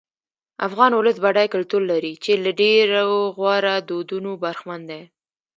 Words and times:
افغان 0.67 0.91
ولس 0.95 1.17
بډای 1.23 1.47
کلتور 1.55 1.81
لري 1.91 2.13
چې 2.23 2.31
له 2.43 2.51
ډېرو 2.61 3.09
غوره 3.37 3.75
دودونو 3.89 4.31
برخمن 4.43 4.81
دی. 4.89 5.01